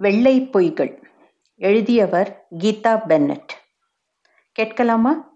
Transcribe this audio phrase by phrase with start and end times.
[0.00, 1.02] வெள்ளை பொய்கள்
[1.56, 3.48] எழுதியவர் கீதா பென்னட்.
[4.52, 5.30] கேட்கலாமா?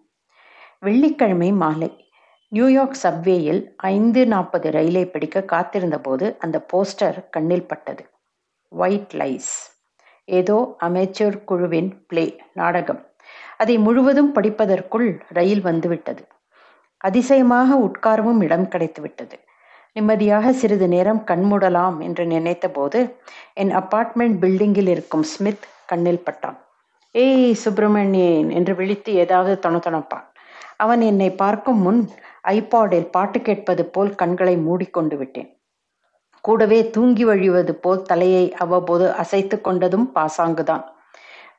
[0.81, 2.13] வெள்ளிக்கிழமை மாலை.
[2.49, 8.11] நியூயார்க் சப்வேயில் ஐந்து நாற்பது ரயிலை பிடிக்க காத்திருந்த போது அந்த போஸ்டர் கண்ணில் பட்டது.
[8.69, 9.83] ஒயிட் லைஸ்
[10.25, 13.13] ஏதோ அமைச்சர் குழுவின் பிளே நாடகம்.
[13.57, 16.27] அதை முழுவதும் படிப்பதற்குள் ரயில் வந்துவிட்டது.
[16.97, 19.44] அதிசயமாக உட்காரவும் இடம் கிடைத்துவிட்டது.
[19.97, 23.15] நிம்மதியாக சிறிது நேரம் கண்மூடலாம் என்று நினைத்தபோது
[23.55, 26.57] என் அப்பார்ட்மெண்ட் பில்டிங்கில் இருக்கும் ஸ்மித் கண்ணில் பட்டான்.
[27.11, 30.25] ஏய் சுப்பிரமணியன் என்று விழித்து ஏதாவது தொணத்தொணப்பான்
[30.77, 32.09] அவன் என்னை பார்க்கும் முன்
[32.49, 35.61] ஐபாடில் பாட்டு கேட்பது போல் கண்களை மூடிக்கொண்டு விட்டேன்.
[36.41, 40.85] கூடவே தூங்கி வழிவது போல் தலையை அவ்வப்போது அசைத்து கொண்டதும் பாசாங்குதான்.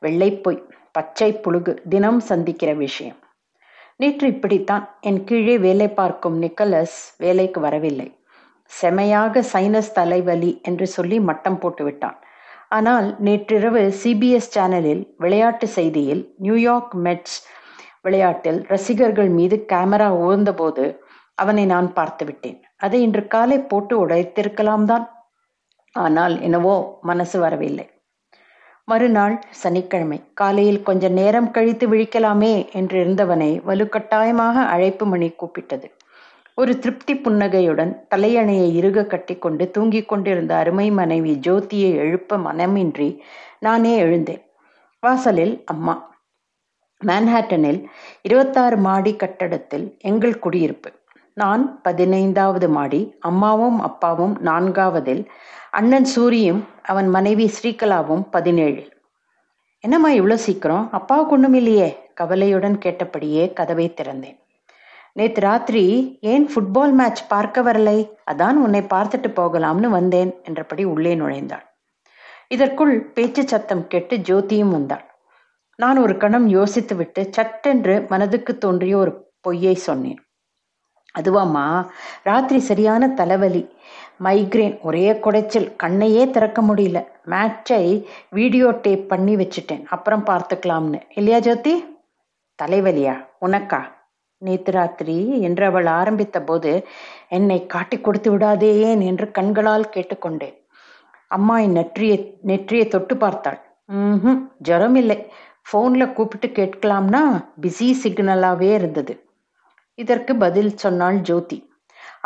[0.01, 0.61] வெள்ளைப்பொய்
[0.91, 3.17] பச்சை புழுகு தினம் சந்திக்கிற விஷயம்.
[3.95, 4.97] நேற்று இப்படித்தான்.
[5.01, 8.24] என் கீழே வேலை பார்க்கும் நிக்கலஸ் வேலைக்கு வரவில்லை.
[8.71, 12.17] செமையாக சைனஸ் தலைவலி என்று சொல்லி மட்டம் போட்டு விட்டான்.
[12.69, 17.37] ஆனால் நேற்றிரவு சிபிஎஸ் சேனலில் விளையாட்டு செய்தியில் நியூயார்க் மெட்ஸ்
[18.01, 20.85] விளையாட்டில் ரசிகர்கள் மீது கேமரா ஊர்ந்தபோது
[21.37, 22.59] அவனை நான் பார்த்து விட்டேன்.
[22.85, 25.05] அதை இன்று காலை போட்டு உடைத்திருக்கலாம் தான்.
[25.95, 26.75] ஆனால் என்னவோ
[27.09, 27.85] மனசு வரவில்லை.
[28.87, 35.87] மறுநாள் சனிக்கிழமை காலையில் கொஞ்ச நேரம் கழித்து விழிக்கலாமே என்று இருந்தவனை வலுக்கட்டாயமாக அழைப்பு மணி கூப்பிட்டது.
[36.57, 43.19] ஒரு திருப்தி புன்னகையுடன் தலையணையை இறுக கட்டிக்கொண்டு தூங்கிக் கொண்டிருந்த அருமை மனைவி ஜோதியை எழுப்ப மனமின்றி
[43.59, 44.41] நானே எழுந்தேன்.
[44.99, 46.19] வாசலில் அம்மா.
[47.05, 47.83] மேன்ஹாட்டனில்
[48.21, 50.91] இருபத்தாறு மாடி கட்டடத்தில் எங்கள் குடியிருப்பு.
[51.33, 55.25] நான் பதினைந்தாவது மாடி அம்மாவும் அப்பாவும் நான்காவதில்
[55.71, 58.91] அண்ணன் சூரியும் அவன் மனைவி ஸ்ரீகலாவும் பதினேழில்.
[59.79, 60.91] என்னம்மா இவ்வளோ சீக்கிரம்?
[60.91, 64.39] அப்பாவுக்கு ஒன்றும் இல்லையே கவலையுடன் கேட்டபடியே கதவை திறந்தேன்.
[65.15, 68.11] நேற்று ராத்திரி ஏன் ஃபுட்பால் மேட்ச் பார்க்க வரலை?
[68.31, 71.65] அதான் உன்னை பார்த்துட்டு போகலாம்னு வந்தேன் என்றபடி உள்ளே நுழைந்தாள்.
[72.47, 75.05] இதற்குள் பேச்சு சத்தம் கேட்டு ஜோதியும் வந்தாள்.
[75.75, 80.19] நான் ஒரு கணம் யோசித்துவிட்டு சட்டென்று மனதுக்கு தோன்றிய ஒரு பொய்யை சொன்னேன்.
[81.19, 81.87] அதுவாம்மா
[82.23, 83.75] ராத்திரி சரியான தலைவலி
[84.23, 87.07] மைக்ரேன் ஒரே குடைச்சல் கண்ணையே திறக்க முடியல.
[87.25, 89.85] மேட்சை வீடியோ டேப் பண்ணி வச்சுட்டேன்.
[89.85, 91.01] அப்புறம் பார்த்துக்கலாம்னு.
[91.15, 91.85] இல்லையா ஜோதி?
[92.63, 93.27] தலைவலியா?
[93.41, 93.94] உனக்கா?
[94.47, 95.17] நேத்து ராத்திரி
[95.47, 96.71] என்று அவள் ஆரம்பித்த போது
[97.37, 100.55] என்னை காட்டி கொடுத்து விடாதேன் என்று கண்களால் கேட்டுக்கொண்டேன்.
[101.31, 102.17] அம்மா என் நெற்றியை
[102.51, 103.59] நெற்றியை தொட்டு பார்த்தாள்.
[103.99, 105.19] ம் ஜரம் இல்லை
[105.69, 107.21] ஃபோனில் கூப்பிட்டு கேட்கலாம்னா
[107.61, 109.13] பிஸி சிக்னலாகவே இருந்தது.
[109.97, 111.57] இதற்கு பதில் சொன்னாள் ஜோதி.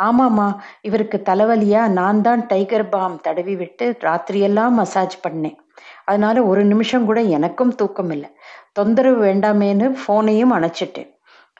[0.08, 0.46] ஆமாம்மா
[0.88, 1.82] இவருக்கு தலைவலியா?
[1.98, 5.58] நான் தான் டைகர் பாம் தடவி விட்டு ராத்திரியெல்லாம் மசாஜ் பண்ணேன்.
[6.04, 8.30] அதனால ஒரு நிமிஷம் கூட எனக்கும் தூக்கம் இல்லை
[8.78, 11.10] தொந்தரவு வேண்டாமேன்னு ஃபோனையும் அணைச்சிட்டேன்.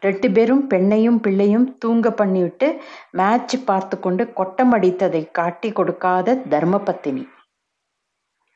[0.00, 2.68] ரெண்டு பேரும் பெண்ணையும் பிள்ளையும் தூங்க பண்ணிவிட்டு
[3.10, 7.24] மேட்ச் பார்த்து கொண்டு கொட்டம் அடித்ததை காட்டி கொடுக்காத தர்மபத்தினி.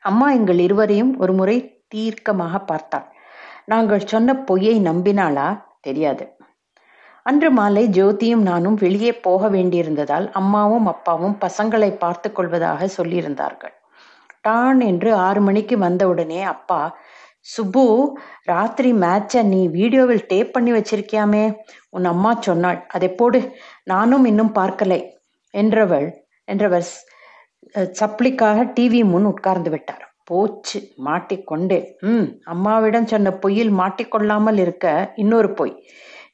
[0.03, 1.57] அம்மா எங்கள் இருவரையும் ஒரு முறை
[1.95, 3.07] தீர்க்கமாக பார்த்தாள்.
[3.65, 5.47] நாங்கள் சொன்ன பொய்யை நம்பினாளா?
[5.81, 6.25] தெரியாது.
[7.23, 13.73] அன்று மாலை ஜோதியும் நானும் வெளியே போக வேண்டியிருந்ததால் அம்மாவும் அப்பாவும் பசங்களை பார்த்து கொள்வதாக சொல்லியிருந்தார்கள்.
[14.41, 16.81] டான் என்று ஆறு மணிக்கு வந்தவுடனே அப்பா
[17.45, 17.83] சுப்பு
[18.51, 21.43] ராத்திரி மேட்சை நீ வீடியோவில் டேப் பண்ணி வச்சிருக்கியாமே?
[21.95, 23.39] உன் அம்மா சொன்னாள் அதை போடு
[23.91, 24.99] நானும் இன்னும் பார்க்கலை
[25.53, 26.07] என்றவள்
[26.47, 26.87] என்றவர்
[27.99, 30.03] சப்ளிக்காக டிவி முன் உட்கார்ந்து விட்டார்.
[30.29, 31.79] போச்சு மாட்டிக்கொண்டே.
[32.11, 34.85] ம் அம்மாவிடம் சொன்ன பொய்யில் மாட்டிக்கொள்ளாமல் இருக்க
[35.23, 35.73] இன்னொரு பொய்.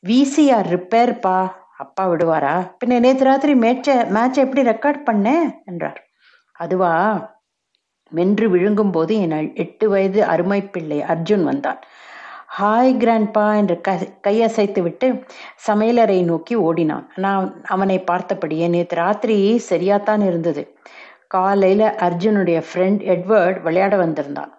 [0.09, 1.37] விசிஆர் ரிப்பேர்ப்பா
[1.83, 2.55] அப்பா விடுவாரா?
[2.79, 5.99] பின்ன நேற்று ராத்திரி மேட்சை மேட்சை எப்படி ரெக்கார்ட் பண்ணேன் என்றார்.
[6.55, 6.93] அதுவா?
[8.11, 11.79] மென்று விழுங்கும் போது என் எட்டு வயது அருமை பிள்ளை அர்ஜுன் வந்தான்.
[12.59, 13.91] ஹாய் கிராண்ட்பா என்று க
[14.27, 15.07] கையசைத்து விட்டு
[15.67, 17.05] சமையலறை நோக்கி ஓடினான்.
[17.15, 20.63] நான் அவனை பார்த்தபடியே நேற்று ராத்திரி சரியாத்தான் இருந்தது.
[21.27, 24.51] காலையில் அர்ஜுனுடைய ஃப்ரெண்ட் எட்வர்ட் விளையாட வந்திருந்தான்.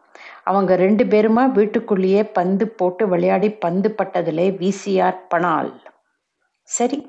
[0.45, 5.73] அவங்க ரெண்டு பேருமா வீட்டுக்குள்ளேயே பந்து போட்டு விளையாடி பந்து பட்டதிலே விசிஆர் பணால்.
[6.69, 7.01] சரி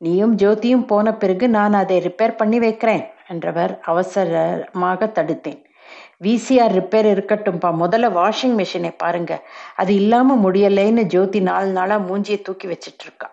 [0.00, 5.62] நீயும் ஜோதியும் போன பிறகு நான் அதை ரிப்பேர் பண்ணி வைக்கிறேன் என்றவர் அவசரமாக தடுத்தேன்.
[6.20, 9.32] விசிஆர் ரிப்பேர் இருக்கட்டும்ப்பா முதல்ல வாஷிங் மிஷினை பாருங்க.
[9.80, 13.28] அது இல்லாம முடியலைன்னு ஜோதி நாலு நாளா மூஞ்சியை தூக்கி வச்சிட்டு இருக்கா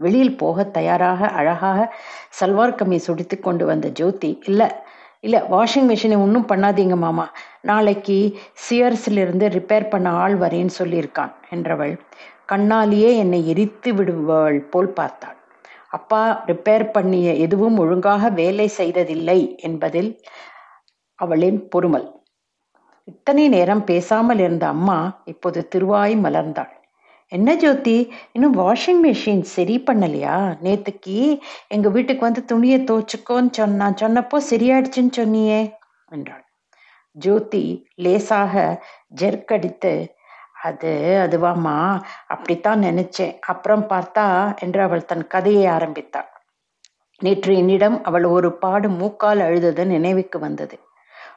[0.00, 1.86] வெளியில் போக தயாராக அழகாக
[2.38, 4.66] சல்வார் கம்மீஸ் உடித்து கொண்டு வந்த ஜோதி இல்லை
[5.20, 7.24] இல்லை வாஷிங் மிஷினை ஒன்றும் பண்ணாதீங்க மாமா.
[7.62, 8.16] நாளைக்கு
[8.64, 11.94] சியர்ஸிலிருந்து ரிப்பேர் பண்ண ஆள் வரேன்னு சொல்லியிருக்கான் என்றவள்
[12.52, 15.38] கண்ணாலேயே என்னை எரித்து விடுவள் போல் பார்த்தாள்.
[15.88, 19.38] அப்பா ரிப்பேர் பண்ணிய எதுவும் ஒழுங்காக வேலை செய்ததில்லை
[19.68, 20.10] என்பதில்
[21.18, 22.08] அவளின் பொறுமல்.
[23.04, 26.72] இத்தனை நேரம் பேசாமல் இருந்த அம்மா இப்போது திருவாய் மலர்ந்தாள்.
[27.32, 27.94] என்ன ஜோதி
[28.32, 30.36] இன்னும் வாஷிங் மிஷின் சரி பண்ணலையா?
[30.62, 31.16] நேத்துக்கு
[31.68, 35.60] எங்க வீட்டுக்கு வந்து துணியை துவச்சுக்கோன்னு சொன்னா சொன்னப்போ சரியாயிடுச்சுன்னு சொன்னியே
[36.10, 36.44] என்றாள்.
[37.16, 37.64] ஜோதி
[37.94, 38.54] லேசாக
[39.20, 40.14] ஜெர்க்கடித்து
[40.62, 40.92] அது
[41.24, 41.76] அதுவாமா
[42.26, 43.34] அப்படித்தான் நினைச்சேன்.
[43.46, 44.26] அப்புறம் பார்த்தா
[44.60, 46.30] என்று அவள் தன் கதையை ஆரம்பித்தாள்.
[47.20, 50.76] நேற்று என்னிடம் அவள் ஒரு பாடு மூக்கால் அழுதது நினைவுக்கு வந்தது.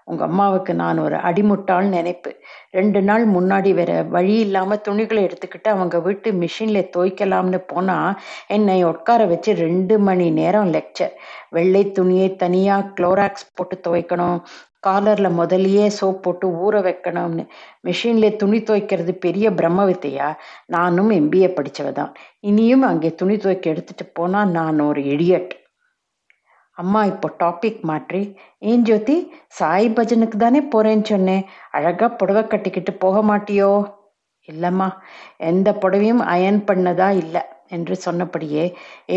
[0.10, 2.32] உங்க அம்மாவுக்கு நான் ஒரு அடிமுட்டாள் நினைப்பு.
[2.72, 7.98] ரெண்டு நாள் முன்னாடி வேற வழி இல்லாம துணிகளை எடுத்துக்கிட்டு அவங்க வீட்டு மிஷின்ல துவைக்கலாம்னு போனா
[8.48, 11.14] என்னை உட்கார வச்சு ரெண்டு மணி நேரம் லெக்சர்
[11.50, 14.40] வெள்ளை துணியை தனியா குளோராக்ஸ் போட்டு துவைக்கணும்.
[14.88, 17.44] காலர்ல முதலியே சோப் போட்டு ஊற வைக்கணும்னு.
[17.88, 20.28] மிஷின்ல துணி துவைக்கிறது பெரிய பிரம்ம வித்தையா
[20.76, 22.14] நானும் எம்பிஏ படிச்சவ தான்
[22.50, 25.52] இனியும் அங்கே துணி துவைக்க எடுத்துட்டு போனா நான் ஒரு இடியட்
[26.80, 28.22] அம்மா இப்போ டாபிக் மாற்றி.
[28.72, 29.16] ஏன் ஜோதி?
[29.60, 31.44] சாய் பஜனுக்கு தானே போறேன்னு சொன்னேன்
[31.78, 33.72] அழகா புடவை கட்டிக்கிட்டு போக மாட்டியோ?
[34.48, 34.88] இல்லம்மா
[35.50, 37.44] எந்த புடவையும் அயன் பண்ணதா இல்லை
[37.76, 38.64] என்று சொன்னபடியே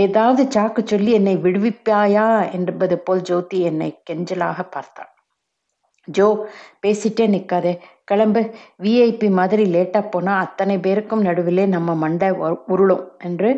[0.03, 2.27] ஏதாவது சாக்கு சொல்லி என்னை விடுவிப்பாயா
[2.59, 5.11] என்பது போல் ஜோதி என்னை கெஞ்சலாக பார்த்தாள்.
[6.09, 6.27] ஜோ
[6.83, 7.73] பேசிட்டே நிற்காதே
[8.13, 8.43] கிளம்பு.
[8.85, 12.31] விஐபி மாதிரி லேட்டாக போனால் அத்தனை பேருக்கும் நடுவிலே நம்ம மண்டை
[12.75, 13.51] உருளும் என்று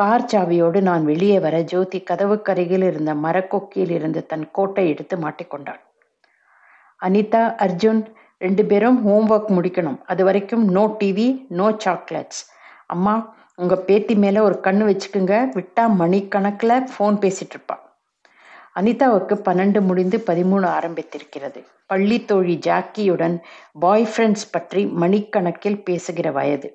[0.00, 5.80] கார் சாவியோடு நான் வெளியே வர ஜோதி கதவுக்கருகில் இருந்த மரக்கொக்கியில் இருந்து தன் கோட்டை எடுத்து மாட்டிக்கொண்டாள்
[7.02, 8.00] அனிதா அர்ஜுன்
[8.44, 9.98] ரெண்டு பேரும் ஹோம்ஒர்க் முடிக்கணும்.
[10.10, 11.26] அது வரைக்கும் நோ டிவி
[11.58, 12.40] நோ சாக்லேட்ஸ்
[12.94, 13.14] அம்மா
[13.62, 15.34] உங்கள் பேத்தி மேலே ஒரு கண்ணு வச்சுக்குங்க.
[15.56, 17.82] விட்டா மணிக்கணக்கில் ஃபோன் பேசிகிட்ருப்பாள்
[18.76, 21.64] அனிதாவுக்கு பன்னெண்டு முடிந்து பதிமூணு ஆரம்பித்திருக்கிறது.
[21.86, 23.38] பள்ளி தோழி ஜாக்கியுடன்
[23.80, 26.68] பாய் ஃப்ரெண்ட்ஸ் பற்றி மணிக்கணக்கில் பேசுகிற வயது.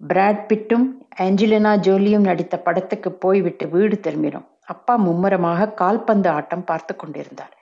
[0.00, 4.46] பிராட் பிட்டும் ஆஞ்சலினா ஜோலியும் நடித்த படத்துக்கு போய்விட்டு வீடு திரும்பினோம்.
[4.64, 7.56] அப்பா மும்முரமாக கால்பந்து ஆட்டம் பார்த்து கொண்டிருந்தார்.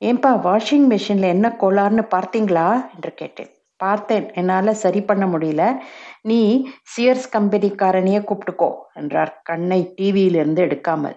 [0.00, 2.66] ஏன்பா வாஷிங் மிஷினில் என்ன கோளாறுன்னு பார்த்தீங்களா?
[2.94, 3.50] என்று கேட்டேன்.
[3.76, 4.32] பார்த்தேன்.
[4.32, 5.76] என்னால் சரி பண்ண முடியல.
[6.22, 9.40] நீ சியர்ஸ் கம்பெனிக்காரனையே கூப்பிட்டுக்கோ என்றார்.
[9.44, 11.16] கண்ணை டிவியிலிருந்து எடுக்காமல்.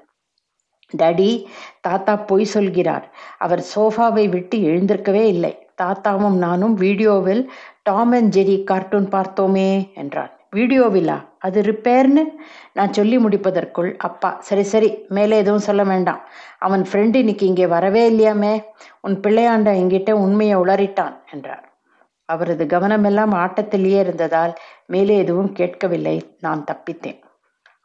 [0.97, 1.31] டடி
[1.81, 3.05] தாத்தா பொய் சொல்கிறார்.
[3.37, 5.53] அவர் சோஃபாவை விட்டு எழுந்திருக்கவே இல்லை.
[5.81, 7.43] தாத்தாவும் நானும் வீடியோவில்
[7.83, 10.31] டாம் அண்ட் ஜெரி கார்ட்டூன் பார்த்தோமே என்றான்.
[10.55, 11.17] வீடியோவிலா?
[11.39, 12.23] அது ரிப்பேர்னு?
[12.73, 16.21] நான் சொல்லி முடிப்பதற்குள் அப்பா சரி சரி மேலே எதுவும் சொல்ல வேண்டாம்.
[16.59, 18.53] அவன் ஃப்ரெண்டு இன்னைக்கு இங்கே வரவே இல்லையாமே
[19.01, 21.65] உன் பிள்ளையாண்ட என்கிட்ட உண்மையை உளறிட்டான் என்றார்.
[22.25, 24.53] அவரது கவனமெல்லாம் ஆட்டத்திலேயே இருந்ததால்
[24.87, 26.37] மேலே எதுவும் கேட்கவில்லை.
[26.39, 27.20] நான் தப்பித்தேன்.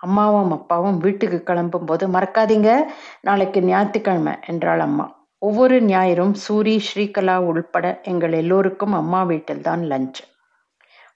[0.01, 2.71] அம்மாவும் அப்பாவும் வீட்டுக்கு கிளம்பும் போது மறக்காதீங்க
[3.21, 5.07] நாளைக்கு ஞாயிற்றுக்கிழமை என்றாள் அம்மா.
[5.43, 10.21] ஒவ்வொரு ஞாயிறும் சூரி ஸ்ரீகலா உள்பட எங்கள் எல்லோருக்கும் அம்மா வீட்டில்தான் லஞ்ச்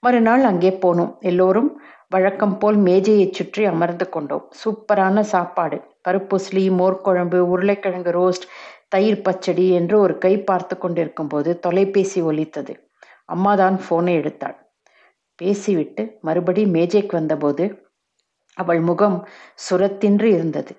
[0.03, 1.11] மறுநாள் அங்கே போனோம்.
[1.21, 1.69] எல்லோரும்
[2.09, 4.45] வழக்கம் போல் மேஜையை சுற்றி அமர்ந்து கொண்டோம்.
[4.61, 5.77] சூப்பரான சாப்பாடு.
[6.07, 8.47] பருப்புஸ்லி மோர்க்குழம்பு உருளைக்கிழங்கு ரோஸ்ட்
[8.89, 12.73] தயிர் பச்சடி என்று ஒரு கை பார்த்து கொண்டிருக்கும் போது தொலைபேசி ஒலித்தது.
[13.25, 14.57] அம்மா தான் போனை எடுத்தாள்.
[15.39, 17.65] பேசிவிட்டு மறுபடி மேஜைக்கு வந்தபோது
[18.61, 19.17] அவள் முகம்
[19.65, 20.73] சுரத்தின்றி இருந்தது.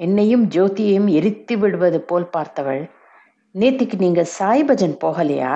[0.00, 2.82] என்னையும் ஜோதியையும் எரித்து விடுவது போல் பார்த்தவள்
[3.54, 5.52] நேத்திக்கு நீங்க சாய் பஜன் போகலையா?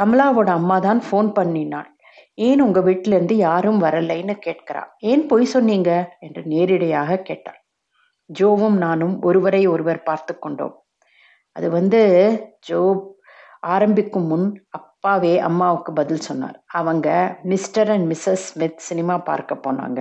[0.00, 1.88] கமலாவோட அம்மா தான் ஃபோன் பண்ணினாள்.
[2.34, 4.82] ஏன் உங்க வீட்டுல இருந்து யாரும் வரலைன்னு கேட்கிறா.
[4.98, 5.90] ஏன் பொய் சொன்னீங்க?
[6.20, 7.60] என்று நேரிடையாக கேட்டாள்.
[8.30, 10.74] ஜோவும் நானும் ஒருவரை ஒருவர் பார்த்து கொண்டோம்.
[11.56, 12.00] அது வந்து
[12.60, 12.80] ஜோ
[13.66, 16.56] ஆரம்பிக்கும் முன் அப்பாவே அம்மாவுக்கு பதில் சொன்னார்.
[16.72, 17.08] அவங்க
[17.42, 20.00] mister and missus Smith cinema பார்க்க போனாங்க.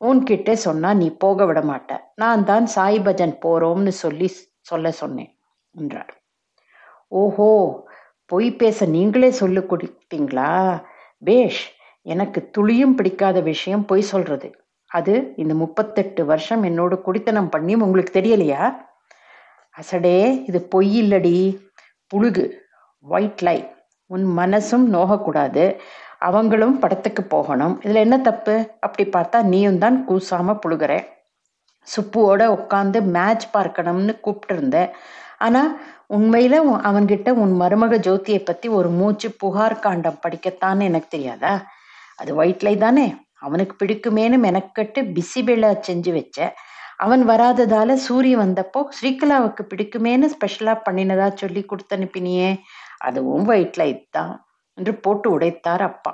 [0.00, 1.90] உன்கிட்ட சொன்னா நீ போக விட மாட்ட.
[2.14, 4.28] நான் தான் சாய் பஜன் போறோம்னு சொல்லி
[4.60, 5.30] சொல்ல சொன்னேன்
[5.74, 6.12] என்றார்.
[7.12, 7.48] ஓஹோ
[8.26, 10.82] பொய் பேச நீங்களே சொல்லி கொடுத்தீங்களா?
[11.22, 11.64] பேஷ்
[12.06, 14.48] எனக்கு துளியும் பிடிக்காத விஷயம் பொய் சொல்றது.
[14.90, 18.62] அது இந்த முப்பத்தெட்டு வருஷம் என்னோட குடித்தனம் பண்ணியும் உங்களுக்கு தெரியலையா?
[19.76, 21.38] அசடே இது பொய் இல்லடி.
[22.14, 22.44] புழுகு
[23.04, 23.58] ஒயிட் லை
[24.10, 25.64] உன் மனசும் நோகக்கூடாது.
[26.22, 27.80] அவங்களும் படத்துக்கு போகணும்.
[27.82, 28.70] இதில் என்ன தப்பு?
[28.80, 30.92] அப்படி பார்த்தா நீயும் தான் கூசாமல் புழுகிற.
[31.86, 34.90] சுப்புவோட உட்காந்து மேட்ச் பார்க்கணும்னு கூப்பிட்டு இருந்தேன்
[35.38, 35.70] ஆனால்
[36.06, 41.66] உண்மையில் அவன்கிட்ட உன் மருமக ஜோதியை பற்றி ஒரு மூச்சு புகார் காண்டம் படிக்கத்தான்னு எனக்கு தெரியாதா?
[42.16, 43.06] அது ஒயிட்லை தானே?
[43.38, 46.54] அவனுக்கு பிடிக்குமேனு மெனக்கட்டு பிசி பிளா செஞ்சு வச்ச.
[46.96, 52.58] அவன் வராததால சூரிய வந்தப்போ ஸ்ரீகலாவுக்கு பிடிக்குமேனு ஸ்பெஷலாக பண்ணினதா சொல்லி கொடுத்து அனுப்பினியே
[52.98, 54.45] அதுவும் ஒயிட் லைட் தான்.
[54.78, 56.12] என்று போட்டு உடைத்தார் அப்பா.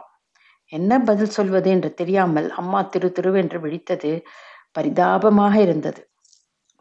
[0.73, 4.25] என்ன பதில் சொல்வது என்று தெரியாமல் அம்மா திரு திருவென்று விழித்தது
[4.73, 6.02] பரிதாபமாக இருந்தது.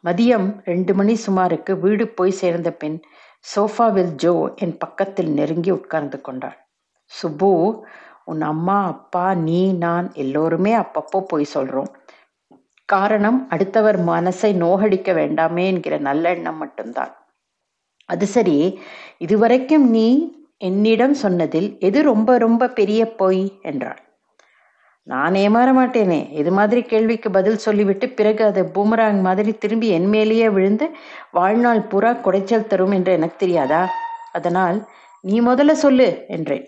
[0.03, 2.97] மதியம் ரெண்டு மணி சுமாருக்கு வீடு போய் சேர்ந்த பின்
[3.55, 6.57] சோஃபாவில் ஜோ என் பக்கத்தில் நெருங்கி உட்கார்ந்து கொண்டாள்.
[7.11, 7.51] சுப்பு
[8.23, 11.91] உன் அம்மா அப்பா நீ நான் எல்லோருமே அப்பப்போ போய் சொல்றோம்.
[12.85, 17.13] காரணம் அடுத்தவர் மனசை நோகடிக்க வேண்டாமே என்கிற நல்லெண்ணம் மட்டும்தான்.
[18.05, 18.79] அது சரி
[19.17, 20.07] இதுவரைக்கும் நீ
[20.61, 23.99] என்னிடம் சொன்னதில் எது ரொம்ப ரொம்ப பெரிய பொய் என்றாள்.
[25.07, 26.19] நான் ஏமாற மாட்டேனே.
[26.31, 30.87] இது மாதிரி கேள்விக்கு பதில் சொல்லிவிட்டு பிறகு அது பூமராங் மாதிரி திரும்பி என் மேலேயே விழுந்து
[31.31, 33.81] வாழ்நாள் பூரா குடைச்சல் தரும் என்று எனக்கு தெரியாதா?
[34.31, 34.77] அதனால்
[35.21, 36.67] நீ முதல்ல சொல்லு என்றேன்.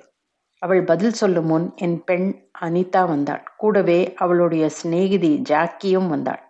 [0.61, 2.27] அவள் பதில் சொல்லும் முன் என் பெண்
[2.61, 3.43] அனிதா வந்தாள்.
[3.57, 6.41] கூடவே அவளுடைய சிநேகிதி ஜாக்கியும் வந்தாள்.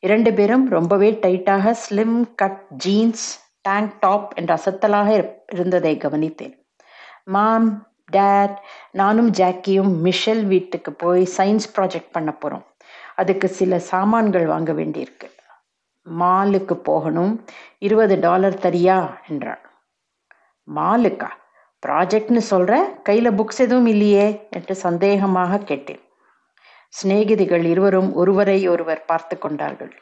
[0.00, 3.28] இரண்டு பேரும் ரொம்பவே டைட்டாக slim cut jeans
[3.68, 5.10] tank top என்ற அசத்தலாக
[5.52, 6.54] இருந்ததை கவனித்தேன்.
[7.26, 7.68] மாம்
[8.10, 8.56] டேட்
[8.90, 12.64] நானும் ஜாக்கியும் மிஷல் வீட்டுக்கு போய் சயின்ஸ் ப்ராஜெக்ட் பண்ண போகிறோம்
[13.16, 15.28] அதுக்கு சில சாமான்கள் வாங்க வேண்டியிருக்கு.
[16.06, 17.44] மாலுக்கு போகணும்.
[17.78, 19.62] இருபது டாலர் தரியா என்றாள்.
[20.68, 21.28] மாலுக்கா
[21.86, 26.00] ப்ராஜெக்ட்னு சொல்கிற கையில் புக்ஸ் எதுவும் இல்லையே என்று சந்தேகமாக கேட்டேன்.
[26.88, 29.92] சிநேகிதிகள் இருவரும் ஒருவரை ஒருவர் பார்த்து கொண்டார்கள்.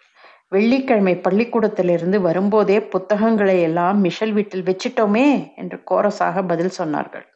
[0.52, 7.26] வெள்ளிக்கிழமை பள்ளிக்கூடத்திலிருந்து வரும்போதே புத்தகங்களை எல்லாம் மிஷல் வீட்டில் வச்சிட்டோமே என்று கோரஸாக பதில் சொன்னார்கள்.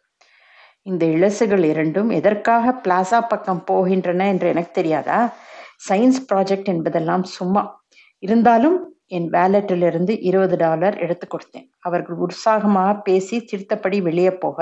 [0.82, 5.18] இந்த இளசுகள் இரண்டும் எதற்காக பிளாசா பக்கம் போகின்றன என்று எனக்கு தெரியாதா?
[5.88, 7.62] சயின்ஸ் ப்ராஜெக்ட் என்பதெல்லாம் சும்மா.
[8.18, 11.68] இருந்தாலும் என் வேலட்டிலிருந்து இருபது டாலர் எடுத்து கொடுத்தேன்.
[11.80, 14.58] அவர்கள் உற்சாகமாக பேசி திருத்தப்படி வெளியே போக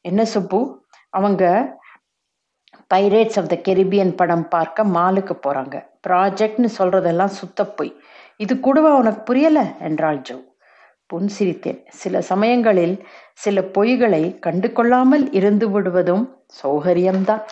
[0.00, 0.60] என்ன சுப்பு?
[1.10, 1.44] அவங்க
[2.94, 5.76] பைரேட்ஸ் ஆஃப் த கெரிபியன் படம் பார்க்க மாலுக்கு போகிறாங்க
[6.08, 7.92] ப்ராஜெக்ட்னு சொல்கிறதெல்லாம் சுத்தப்போய் பொய்.
[8.36, 9.64] இது கூடவா உனக்கு புரியலை?
[9.80, 10.36] என்றாள் ஜோ.
[11.10, 16.24] புன்சிரித்தேன் சில சமயங்களில் சில பொய்களை கண்டு கொள்ளாமல் இருந்து விடுவதும்
[16.62, 17.42] சௌகரியம்தான்.